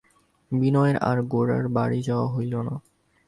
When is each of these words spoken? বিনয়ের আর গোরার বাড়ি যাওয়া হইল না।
বিনয়ের 0.51 0.97
আর 1.01 1.17
গোরার 1.23 1.65
বাড়ি 1.67 1.99
যাওয়া 2.01 2.27
হইল 2.27 2.53
না। 2.61 2.75